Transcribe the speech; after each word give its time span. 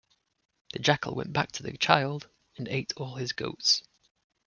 The 0.73 0.79
jackal 0.79 1.13
went 1.13 1.31
back 1.31 1.51
to 1.51 1.61
the 1.61 1.77
child, 1.77 2.27
and 2.57 2.67
ate 2.67 2.91
all 2.97 3.17
his 3.17 3.33
goats. 3.33 3.83